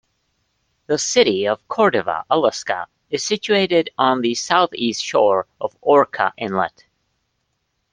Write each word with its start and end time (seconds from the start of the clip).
The 0.87 0.97
city 0.97 1.47
of 1.47 1.67
Cordova, 1.67 2.25
Alaska 2.31 2.87
is 3.11 3.23
situated 3.23 3.91
on 3.99 4.21
the 4.21 4.33
southeast 4.33 5.05
shore 5.05 5.45
of 5.59 5.77
Orca 5.79 6.33
Inlet. 6.39 6.85